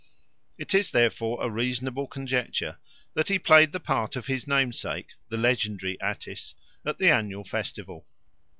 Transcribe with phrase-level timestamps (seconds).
[0.57, 2.79] It is therefore a reasonable conjecture
[3.13, 8.07] that he played the part of his namesake, the legendary Attis, at the annual festival.